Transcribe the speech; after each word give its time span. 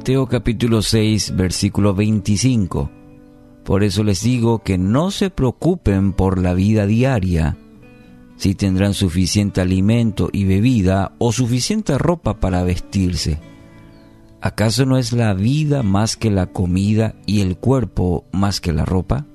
Mateo 0.00 0.26
capítulo 0.26 0.80
6, 0.80 1.36
versículo 1.36 1.94
25. 1.94 2.90
Por 3.66 3.84
eso 3.84 4.02
les 4.02 4.22
digo 4.22 4.60
que 4.60 4.78
no 4.78 5.10
se 5.10 5.28
preocupen 5.28 6.14
por 6.14 6.38
la 6.40 6.54
vida 6.54 6.86
diaria, 6.86 7.58
si 8.38 8.54
tendrán 8.54 8.94
suficiente 8.94 9.60
alimento 9.60 10.30
y 10.32 10.46
bebida 10.46 11.12
o 11.18 11.32
suficiente 11.32 11.98
ropa 11.98 12.40
para 12.40 12.62
vestirse. 12.62 13.40
¿Acaso 14.40 14.86
no 14.86 14.96
es 14.96 15.12
la 15.12 15.34
vida 15.34 15.82
más 15.82 16.16
que 16.16 16.30
la 16.30 16.46
comida 16.46 17.14
y 17.26 17.42
el 17.42 17.58
cuerpo 17.58 18.24
más 18.32 18.62
que 18.62 18.72
la 18.72 18.86
ropa? 18.86 19.26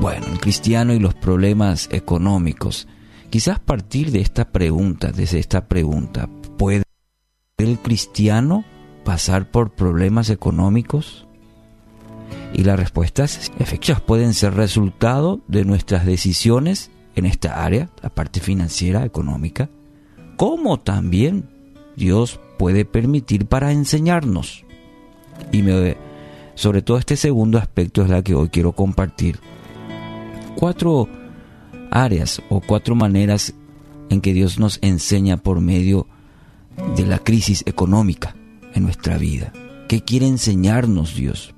Bueno, 0.00 0.26
el 0.32 0.40
cristiano 0.40 0.92
y 0.92 0.98
los 0.98 1.14
problemas 1.14 1.88
económicos. 1.92 2.88
Quizás 3.30 3.60
partir 3.60 4.10
de 4.10 4.22
esta 4.22 4.50
pregunta, 4.50 5.12
desde 5.12 5.38
esta 5.38 5.68
pregunta, 5.68 6.28
¿puede 6.58 6.85
el 7.58 7.78
cristiano 7.78 8.64
pasar 9.02 9.50
por 9.50 9.70
problemas 9.70 10.28
económicos? 10.28 11.26
Y 12.52 12.64
las 12.64 12.78
respuestas 12.78 13.50
efectivas 13.58 14.00
pueden 14.02 14.34
ser 14.34 14.54
resultado 14.54 15.40
de 15.48 15.64
nuestras 15.64 16.04
decisiones 16.04 16.90
en 17.14 17.24
esta 17.24 17.64
área, 17.64 17.88
la 18.02 18.10
parte 18.10 18.40
financiera, 18.40 19.04
económica, 19.04 19.70
como 20.36 20.80
también 20.80 21.48
Dios 21.96 22.40
puede 22.58 22.84
permitir 22.84 23.46
para 23.46 23.72
enseñarnos. 23.72 24.64
Y 25.50 25.62
me, 25.62 25.96
sobre 26.54 26.82
todo 26.82 26.98
este 26.98 27.16
segundo 27.16 27.56
aspecto 27.56 28.02
es 28.02 28.10
la 28.10 28.22
que 28.22 28.34
hoy 28.34 28.50
quiero 28.50 28.72
compartir. 28.72 29.38
Cuatro 30.56 31.08
áreas 31.90 32.42
o 32.50 32.60
cuatro 32.60 32.94
maneras 32.94 33.54
en 34.10 34.20
que 34.20 34.34
Dios 34.34 34.58
nos 34.58 34.78
enseña 34.82 35.38
por 35.38 35.62
medio 35.62 36.02
de 36.02 36.15
la 37.06 37.18
crisis 37.18 37.62
económica 37.66 38.34
en 38.74 38.82
nuestra 38.82 39.16
vida. 39.18 39.52
¿Qué 39.88 40.02
quiere 40.02 40.26
enseñarnos 40.26 41.14
Dios? 41.14 41.54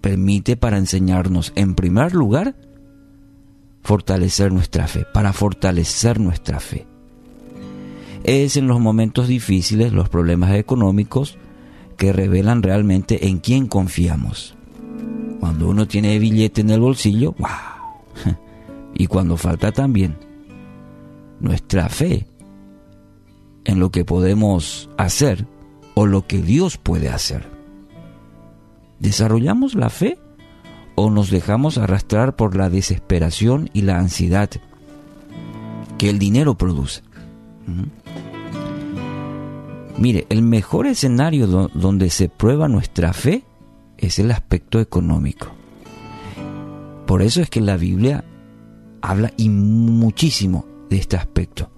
Permite 0.00 0.56
para 0.56 0.78
enseñarnos, 0.78 1.52
en 1.56 1.74
primer 1.74 2.14
lugar, 2.14 2.56
fortalecer 3.82 4.52
nuestra 4.52 4.86
fe, 4.86 5.04
para 5.12 5.32
fortalecer 5.32 6.20
nuestra 6.20 6.60
fe. 6.60 6.86
Es 8.22 8.56
en 8.56 8.66
los 8.66 8.80
momentos 8.80 9.28
difíciles, 9.28 9.92
los 9.92 10.08
problemas 10.08 10.54
económicos, 10.54 11.36
que 11.96 12.12
revelan 12.12 12.62
realmente 12.62 13.28
en 13.28 13.38
quién 13.38 13.66
confiamos. 13.66 14.54
Cuando 15.40 15.68
uno 15.68 15.86
tiene 15.86 16.18
billete 16.18 16.62
en 16.62 16.70
el 16.70 16.80
bolsillo, 16.80 17.34
¡wow! 17.38 18.34
Y 18.96 19.08
cuando 19.08 19.36
falta 19.36 19.72
también, 19.72 20.16
nuestra 21.40 21.88
fe 21.88 22.28
en 23.64 23.80
lo 23.80 23.90
que 23.90 24.04
podemos 24.04 24.88
hacer 24.96 25.46
o 25.94 26.06
lo 26.06 26.26
que 26.26 26.42
Dios 26.42 26.76
puede 26.76 27.08
hacer. 27.08 27.48
¿Desarrollamos 28.98 29.74
la 29.74 29.90
fe 29.90 30.18
o 30.94 31.10
nos 31.10 31.30
dejamos 31.30 31.78
arrastrar 31.78 32.36
por 32.36 32.56
la 32.56 32.70
desesperación 32.70 33.70
y 33.72 33.82
la 33.82 33.98
ansiedad 33.98 34.50
que 35.98 36.10
el 36.10 36.18
dinero 36.18 36.56
produce? 36.56 37.02
¿Mm? 37.66 38.04
Mire, 39.98 40.26
el 40.28 40.42
mejor 40.42 40.86
escenario 40.86 41.46
donde 41.46 42.10
se 42.10 42.28
prueba 42.28 42.68
nuestra 42.68 43.12
fe 43.12 43.44
es 43.96 44.18
el 44.18 44.30
aspecto 44.32 44.80
económico. 44.80 45.48
Por 47.06 47.22
eso 47.22 47.42
es 47.42 47.50
que 47.50 47.60
la 47.60 47.76
Biblia 47.76 48.24
habla 49.02 49.32
muchísimo 49.38 50.66
de 50.90 50.96
este 50.96 51.16
aspecto. 51.16 51.70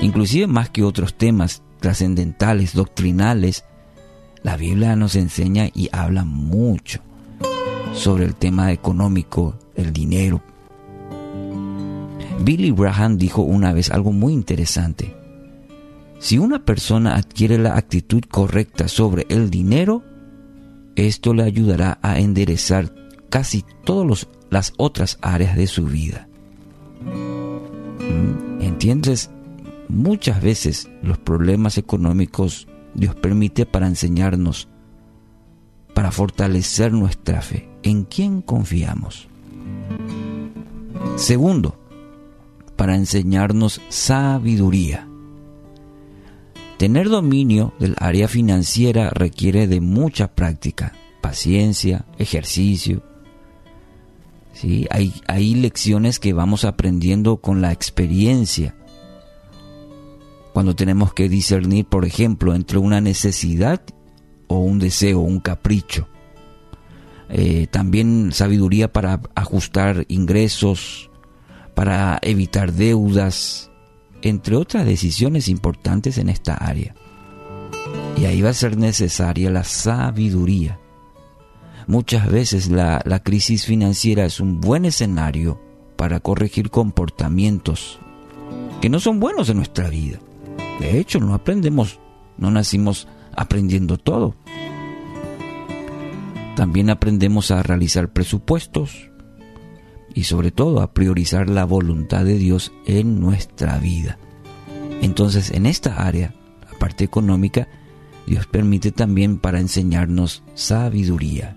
Inclusive 0.00 0.46
más 0.46 0.70
que 0.70 0.84
otros 0.84 1.14
temas 1.14 1.62
trascendentales, 1.80 2.74
doctrinales, 2.74 3.64
la 4.42 4.56
Biblia 4.56 4.96
nos 4.96 5.16
enseña 5.16 5.68
y 5.74 5.88
habla 5.92 6.24
mucho 6.24 7.00
sobre 7.92 8.24
el 8.24 8.34
tema 8.34 8.72
económico, 8.72 9.58
el 9.74 9.92
dinero. 9.92 10.40
Billy 12.40 12.70
Graham 12.70 13.18
dijo 13.18 13.42
una 13.42 13.72
vez 13.72 13.90
algo 13.90 14.12
muy 14.12 14.32
interesante. 14.32 15.16
Si 16.20 16.38
una 16.38 16.64
persona 16.64 17.16
adquiere 17.16 17.58
la 17.58 17.76
actitud 17.76 18.22
correcta 18.22 18.88
sobre 18.88 19.26
el 19.28 19.50
dinero, 19.50 20.02
esto 20.96 21.34
le 21.34 21.44
ayudará 21.44 21.98
a 22.02 22.18
enderezar 22.18 22.92
casi 23.28 23.64
todas 23.84 24.26
las 24.50 24.72
otras 24.78 25.18
áreas 25.22 25.56
de 25.56 25.66
su 25.66 25.84
vida. 25.84 26.28
¿Mm? 27.02 28.62
¿Entiendes? 28.62 29.30
Muchas 29.88 30.42
veces 30.42 30.90
los 31.02 31.18
problemas 31.18 31.78
económicos 31.78 32.68
Dios 32.94 33.14
permite 33.14 33.64
para 33.64 33.86
enseñarnos, 33.86 34.68
para 35.94 36.10
fortalecer 36.10 36.92
nuestra 36.92 37.40
fe. 37.40 37.68
¿En 37.82 38.04
quién 38.04 38.42
confiamos? 38.42 39.28
Segundo, 41.16 41.78
para 42.76 42.96
enseñarnos 42.96 43.80
sabiduría. 43.88 45.08
Tener 46.76 47.08
dominio 47.08 47.72
del 47.80 47.96
área 47.98 48.28
financiera 48.28 49.10
requiere 49.10 49.66
de 49.66 49.80
mucha 49.80 50.28
práctica, 50.34 50.92
paciencia, 51.20 52.04
ejercicio. 52.18 53.02
¿Sí? 54.52 54.86
Hay, 54.90 55.14
hay 55.26 55.54
lecciones 55.54 56.18
que 56.20 56.32
vamos 56.32 56.64
aprendiendo 56.64 57.38
con 57.38 57.62
la 57.62 57.72
experiencia 57.72 58.74
cuando 60.58 60.74
tenemos 60.74 61.14
que 61.14 61.28
discernir, 61.28 61.84
por 61.84 62.04
ejemplo, 62.04 62.52
entre 62.52 62.78
una 62.78 63.00
necesidad 63.00 63.80
o 64.48 64.58
un 64.58 64.80
deseo, 64.80 65.20
un 65.20 65.38
capricho. 65.38 66.08
Eh, 67.28 67.68
también 67.70 68.30
sabiduría 68.32 68.92
para 68.92 69.20
ajustar 69.36 70.04
ingresos, 70.08 71.12
para 71.76 72.18
evitar 72.22 72.72
deudas, 72.72 73.70
entre 74.20 74.56
otras 74.56 74.84
decisiones 74.84 75.46
importantes 75.46 76.18
en 76.18 76.28
esta 76.28 76.54
área. 76.54 76.92
Y 78.20 78.24
ahí 78.24 78.42
va 78.42 78.50
a 78.50 78.52
ser 78.54 78.76
necesaria 78.76 79.52
la 79.52 79.62
sabiduría. 79.62 80.80
Muchas 81.86 82.28
veces 82.28 82.68
la, 82.68 83.00
la 83.04 83.22
crisis 83.22 83.64
financiera 83.64 84.24
es 84.24 84.40
un 84.40 84.60
buen 84.60 84.86
escenario 84.86 85.60
para 85.94 86.18
corregir 86.18 86.70
comportamientos 86.70 88.00
que 88.80 88.88
no 88.88 88.98
son 88.98 89.20
buenos 89.20 89.48
en 89.50 89.58
nuestra 89.58 89.88
vida. 89.88 90.18
De 90.78 90.98
hecho, 90.98 91.18
no 91.20 91.34
aprendemos, 91.34 91.98
no 92.36 92.50
nacimos 92.50 93.08
aprendiendo 93.34 93.98
todo. 93.98 94.34
También 96.56 96.90
aprendemos 96.90 97.50
a 97.50 97.62
realizar 97.62 98.12
presupuestos 98.12 99.10
y 100.14 100.24
sobre 100.24 100.50
todo 100.50 100.80
a 100.80 100.92
priorizar 100.92 101.48
la 101.48 101.64
voluntad 101.64 102.24
de 102.24 102.38
Dios 102.38 102.72
en 102.86 103.20
nuestra 103.20 103.78
vida. 103.78 104.18
Entonces, 105.00 105.50
en 105.50 105.66
esta 105.66 106.06
área, 106.06 106.34
la 106.68 106.76
parte 106.78 107.04
económica, 107.04 107.68
Dios 108.26 108.46
permite 108.46 108.90
también 108.90 109.38
para 109.38 109.60
enseñarnos 109.60 110.42
sabiduría. 110.54 111.56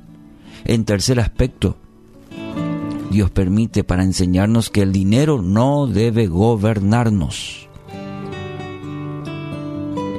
En 0.66 0.86
tercer 0.86 1.20
aspecto, 1.20 1.78
Dios 3.10 3.32
permite 3.32 3.84
para 3.84 4.04
enseñarnos 4.04 4.70
que 4.70 4.84
el 4.84 4.92
dinero 4.92 5.42
no 5.42 5.88
debe 5.88 6.28
gobernarnos 6.28 7.71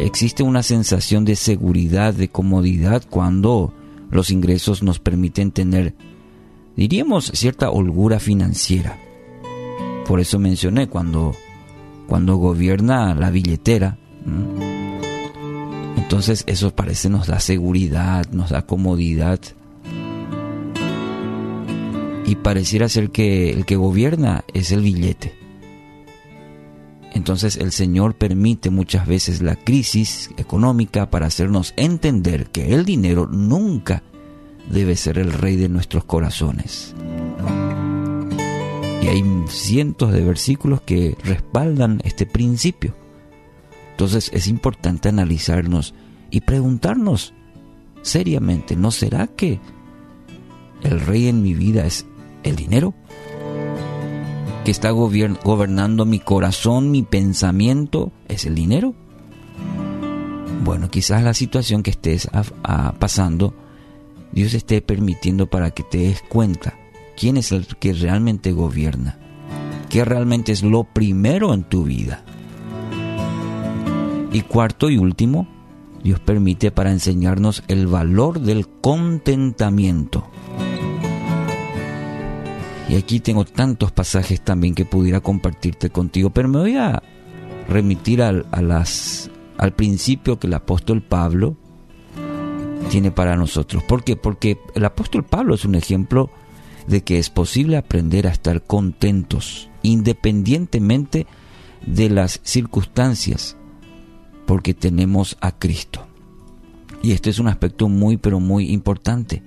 existe 0.07 0.43
una 0.43 0.63
sensación 0.63 1.25
de 1.25 1.37
seguridad, 1.37 2.15
de 2.15 2.29
comodidad 2.29 3.03
cuando 3.09 3.73
los 4.11 4.31
ingresos 4.31 4.83
nos 4.83 4.99
permiten 4.99 5.53
tener, 5.53 5.95
diríamos, 6.77 7.26
cierta 7.35 7.71
holgura 7.71 8.19
financiera. 8.21 8.99
Por 10.06 10.21
eso 10.21 10.38
mencioné 10.38 10.88
cuando, 10.88 11.32
cuando 12.06 12.37
gobierna 12.37 13.15
la 13.15 13.31
billetera. 13.31 13.99
Entonces 15.97 16.44
eso 16.47 16.75
parece 16.75 17.09
nos 17.09 17.26
da 17.26 17.41
seguridad, 17.41 18.26
nos 18.32 18.50
da 18.50 18.67
comodidad. 18.67 19.41
Y 22.26 22.37
pareciera 22.37 22.88
ser 22.88 23.11
que 23.11 23.50
el 23.50 23.65
que 23.65 23.76
gobierna 23.76 24.44
es 24.53 24.73
el 24.73 24.82
billete. 24.82 25.42
Entonces 27.14 27.56
el 27.56 27.73
Señor 27.73 28.14
permite 28.14 28.70
muchas 28.70 29.06
veces 29.06 29.43
la 29.43 29.56
crisis 29.56 30.31
económica 30.38 31.11
para 31.11 31.26
hacernos 31.26 31.75
entender 31.76 32.47
que 32.47 32.75
el 32.75 32.85
dinero 32.85 33.26
nunca 33.26 34.03
debe 34.70 34.97
ser 34.97 35.19
el 35.19 35.32
rey 35.32 35.56
de 35.56 35.69
nuestros 35.69 36.05
corazones. 36.05 36.94
Y 39.03 39.09
hay 39.09 39.23
cientos 39.49 40.12
de 40.12 40.25
versículos 40.25 40.81
que 40.81 41.17
respaldan 41.25 42.00
este 42.05 42.25
principio. 42.25 42.94
Entonces 43.91 44.31
es 44.32 44.47
importante 44.47 45.11
analizarnos 45.11 45.94
y 46.31 46.41
preguntarnos 46.41 47.35
seriamente, 48.00 48.75
¿no 48.75 48.91
será 48.91 49.26
que 49.26 49.61
el 50.82 51.00
rey 51.00 51.29
en 51.29 51.43
mi 51.43 51.53
vida 51.53 51.85
es 51.85 52.06
el 52.43 52.56
dinero? 52.56 52.94
Que 54.64 54.70
está 54.70 54.91
gobernando 54.91 56.05
mi 56.05 56.20
corazón, 56.20 56.91
mi 56.91 57.03
pensamiento, 57.03 58.12
es 58.29 58.44
el 58.47 58.55
dinero. 58.55 58.94
Bueno, 60.64 60.88
quizás 60.88 61.23
la 61.25 61.35
situación 61.35 61.82
que 61.82 61.91
estés 61.91 62.29
pasando, 62.99 63.55
Dios 64.31 64.55
esté 64.55 64.81
permitiendo 64.81 65.49
para 65.49 65.73
que 65.73 65.82
te 65.82 65.99
des 65.99 66.23
cuenta 66.23 66.75
quién 67.17 67.37
es 67.37 67.50
el 67.50 67.67
que 67.67 67.93
realmente 67.93 68.53
gobierna, 68.53 69.19
qué 69.88 70.05
realmente 70.05 70.53
es 70.53 70.62
lo 70.62 70.85
primero 70.85 71.53
en 71.55 71.64
tu 71.64 71.85
vida. 71.85 72.25
Y 74.32 74.43
cuarto 74.43 74.88
y 74.88 74.97
último, 74.97 75.49
Dios 76.05 76.20
permite 76.20 76.70
para 76.70 76.93
enseñarnos 76.93 77.64
el 77.69 77.88
valor 77.88 78.41
del 78.41 78.69
contentamiento. 78.69 80.29
Y 82.88 82.96
aquí 82.96 83.20
tengo 83.20 83.44
tantos 83.44 83.93
pasajes 83.93 84.40
también 84.40 84.75
que 84.75 84.84
pudiera 84.84 85.20
compartirte 85.20 85.90
contigo, 85.90 86.31
pero 86.31 86.49
me 86.49 86.58
voy 86.58 86.76
a 86.76 87.02
remitir 87.69 88.23
al, 88.23 88.46
a 88.50 88.61
las, 88.61 89.31
al 89.56 89.73
principio 89.73 90.38
que 90.38 90.46
el 90.46 90.55
apóstol 90.55 91.02
Pablo 91.02 91.56
tiene 92.90 93.11
para 93.11 93.37
nosotros. 93.37 93.82
¿Por 93.84 94.05
qué? 94.05 94.17
Porque 94.17 94.58
el 94.75 94.84
apóstol 94.84 95.25
Pablo 95.25 95.55
es 95.55 95.64
un 95.64 95.75
ejemplo 95.75 96.31
de 96.87 97.02
que 97.02 97.19
es 97.19 97.31
posible 97.31 97.76
aprender 97.76 98.26
a 98.26 98.31
estar 98.31 98.62
contentos 98.62 99.70
independientemente 99.82 101.26
de 101.87 102.11
las 102.11 102.40
circunstancias 102.43 103.56
porque 104.46 104.75
tenemos 104.75 105.37
a 105.40 105.58
Cristo. 105.58 106.06
Y 107.02 107.12
este 107.12 107.31
es 107.31 107.38
un 107.38 107.49
aspecto 107.49 107.88
muy, 107.88 108.17
pero 108.17 108.40
muy 108.40 108.70
importante. 108.70 109.43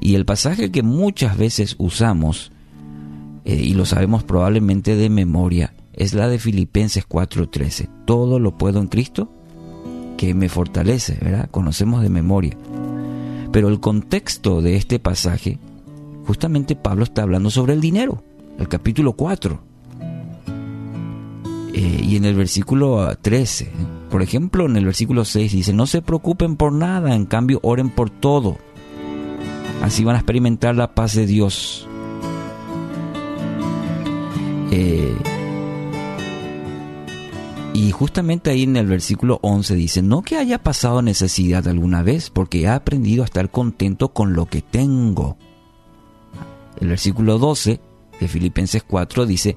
Y 0.00 0.14
el 0.14 0.24
pasaje 0.24 0.70
que 0.70 0.82
muchas 0.82 1.36
veces 1.36 1.74
usamos, 1.78 2.52
eh, 3.46 3.54
y 3.54 3.74
lo 3.74 3.86
sabemos 3.86 4.24
probablemente 4.24 4.96
de 4.96 5.08
memoria, 5.08 5.72
es 5.92 6.14
la 6.14 6.28
de 6.28 6.40
Filipenses 6.40 7.08
4:13. 7.08 7.88
Todo 8.04 8.40
lo 8.40 8.58
puedo 8.58 8.80
en 8.80 8.88
Cristo 8.88 9.30
que 10.16 10.34
me 10.34 10.48
fortalece, 10.48 11.16
¿verdad? 11.22 11.48
Conocemos 11.50 12.02
de 12.02 12.08
memoria. 12.08 12.56
Pero 13.52 13.68
el 13.68 13.78
contexto 13.78 14.60
de 14.62 14.76
este 14.76 14.98
pasaje, 14.98 15.60
justamente 16.26 16.74
Pablo 16.74 17.04
está 17.04 17.22
hablando 17.22 17.50
sobre 17.50 17.74
el 17.74 17.80
dinero, 17.80 18.24
el 18.58 18.68
capítulo 18.68 19.12
4. 19.12 19.60
Eh, 21.72 22.00
y 22.02 22.16
en 22.16 22.24
el 22.24 22.34
versículo 22.34 23.16
13, 23.20 23.70
por 24.10 24.22
ejemplo, 24.22 24.66
en 24.66 24.76
el 24.76 24.86
versículo 24.86 25.24
6 25.24 25.52
dice, 25.52 25.72
no 25.72 25.86
se 25.86 26.02
preocupen 26.02 26.56
por 26.56 26.72
nada, 26.72 27.14
en 27.14 27.26
cambio 27.26 27.60
oren 27.62 27.90
por 27.90 28.10
todo. 28.10 28.56
Así 29.82 30.02
van 30.02 30.16
a 30.16 30.18
experimentar 30.18 30.74
la 30.74 30.94
paz 30.94 31.14
de 31.14 31.26
Dios. 31.26 31.86
Eh, 34.78 35.16
y 37.72 37.90
justamente 37.92 38.50
ahí 38.50 38.64
en 38.64 38.76
el 38.76 38.86
versículo 38.86 39.38
11 39.42 39.74
dice, 39.74 40.02
no 40.02 40.20
que 40.20 40.36
haya 40.36 40.62
pasado 40.62 41.00
necesidad 41.00 41.66
alguna 41.66 42.02
vez, 42.02 42.28
porque 42.28 42.62
he 42.62 42.68
aprendido 42.68 43.22
a 43.22 43.26
estar 43.26 43.50
contento 43.50 44.12
con 44.12 44.34
lo 44.34 44.46
que 44.46 44.60
tengo. 44.60 45.38
El 46.78 46.88
versículo 46.88 47.38
12 47.38 47.80
de 48.20 48.28
Filipenses 48.28 48.82
4 48.82 49.24
dice, 49.24 49.56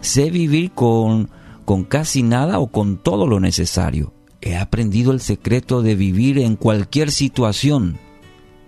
sé 0.00 0.30
vivir 0.30 0.72
con 0.72 1.28
con 1.64 1.84
casi 1.84 2.22
nada 2.22 2.58
o 2.58 2.68
con 2.68 2.98
todo 2.98 3.26
lo 3.26 3.40
necesario. 3.40 4.12
He 4.40 4.56
aprendido 4.56 5.12
el 5.12 5.20
secreto 5.20 5.82
de 5.82 5.94
vivir 5.94 6.38
en 6.38 6.56
cualquier 6.56 7.10
situación, 7.10 7.98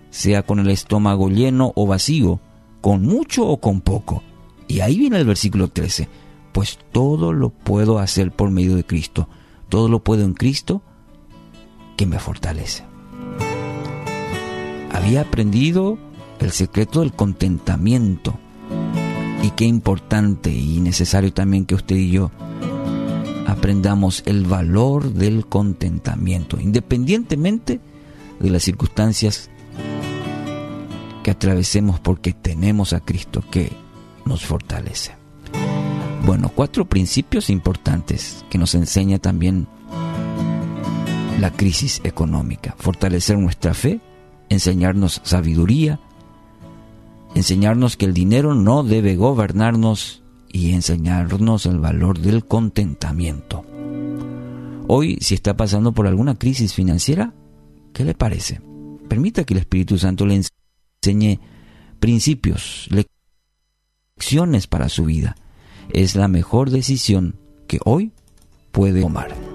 sea 0.09 0.43
con 0.43 0.59
el 0.59 0.69
estómago 0.69 1.29
lleno 1.29 1.73
o 1.75 1.85
vacío, 1.85 2.39
con 2.81 3.03
mucho 3.03 3.47
o 3.47 3.59
con 3.59 3.81
poco. 3.81 4.23
Y 4.67 4.81
ahí 4.81 4.97
viene 4.97 5.17
el 5.17 5.25
versículo 5.25 5.69
13, 5.69 6.07
pues 6.51 6.79
todo 6.91 7.33
lo 7.33 7.49
puedo 7.49 7.99
hacer 7.99 8.31
por 8.31 8.51
medio 8.51 8.75
de 8.75 8.85
Cristo, 8.85 9.29
todo 9.69 9.89
lo 9.89 10.03
puedo 10.03 10.23
en 10.23 10.33
Cristo 10.33 10.81
que 11.95 12.05
me 12.05 12.19
fortalece. 12.19 12.83
Había 14.91 15.21
aprendido 15.21 15.97
el 16.39 16.51
secreto 16.51 17.01
del 17.01 17.13
contentamiento. 17.13 18.37
Y 19.43 19.51
qué 19.51 19.65
importante 19.65 20.51
y 20.51 20.79
necesario 20.79 21.31
también 21.31 21.65
que 21.65 21.75
usted 21.75 21.95
y 21.95 22.11
yo 22.11 22.31
aprendamos 23.45 24.23
el 24.25 24.45
valor 24.45 25.13
del 25.13 25.45
contentamiento, 25.45 26.59
independientemente 26.59 27.79
de 28.39 28.49
las 28.49 28.63
circunstancias 28.63 29.49
que 31.23 31.31
atravesemos 31.31 31.99
porque 31.99 32.33
tenemos 32.33 32.93
a 32.93 32.99
Cristo 32.99 33.43
que 33.49 33.71
nos 34.27 34.45
fortalece. 34.45 35.15
Bueno, 36.25 36.51
cuatro 36.53 36.85
principios 36.85 37.49
importantes 37.49 38.43
que 38.49 38.57
nos 38.57 38.75
enseña 38.75 39.19
también 39.19 39.67
la 41.39 41.51
crisis 41.51 42.01
económica. 42.03 42.75
Fortalecer 42.77 43.37
nuestra 43.37 43.73
fe, 43.73 44.01
enseñarnos 44.49 45.21
sabiduría, 45.23 45.99
enseñarnos 47.35 47.95
que 47.95 48.05
el 48.05 48.13
dinero 48.13 48.55
no 48.55 48.83
debe 48.83 49.15
gobernarnos 49.15 50.23
y 50.49 50.71
enseñarnos 50.71 51.65
el 51.65 51.79
valor 51.79 52.19
del 52.19 52.45
contentamiento. 52.45 53.63
Hoy, 54.87 55.17
si 55.21 55.35
está 55.35 55.55
pasando 55.55 55.91
por 55.91 56.07
alguna 56.07 56.35
crisis 56.35 56.73
financiera, 56.73 57.33
¿qué 57.93 58.03
le 58.03 58.13
parece? 58.13 58.61
Permita 59.07 59.43
que 59.43 59.53
el 59.53 59.59
Espíritu 59.59 59.97
Santo 59.97 60.25
le 60.25 60.41
enseñe 61.03 61.39
principios, 61.99 62.87
lecciones 64.17 64.67
para 64.67 64.89
su 64.89 65.05
vida. 65.05 65.35
Es 65.93 66.15
la 66.15 66.27
mejor 66.27 66.71
decisión 66.71 67.35
que 67.67 67.79
hoy 67.85 68.11
puede 68.71 69.01
tomar. 69.01 69.46